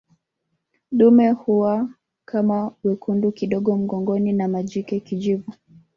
Dume 0.91 1.31
huwa 1.31 1.89
kama 2.25 2.71
wekundu 2.83 3.31
kidogo 3.31 3.77
mgongoni 3.77 4.33
na 4.33 4.47
majike 4.47 4.99
kijivu 4.99 5.51